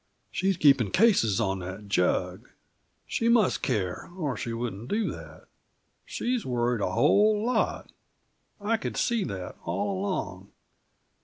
"She's 0.31 0.57
keeping 0.57 0.89
cases 0.89 1.39
on 1.39 1.59
that 1.59 1.87
jug. 1.87 2.49
She 3.05 3.29
must 3.29 3.61
care, 3.61 4.09
or 4.17 4.35
she 4.35 4.51
wouldn't 4.51 4.87
do 4.87 5.11
that. 5.11 5.45
She's 6.05 6.43
worried 6.43 6.81
a 6.81 6.93
whole 6.93 7.45
lot; 7.45 7.91
I 8.59 8.77
could 8.77 8.97
see 8.97 9.23
that, 9.25 9.57
all 9.63 9.99
along. 9.99 10.49